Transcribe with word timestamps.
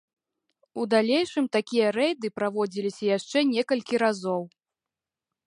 У 0.83 0.85
далейшым 0.93 1.45
такія 1.55 1.91
рэйды 1.97 2.27
праводзіліся 2.39 3.03
яшчэ 3.17 3.45
некалькі 3.53 3.95
разоў. 4.07 4.41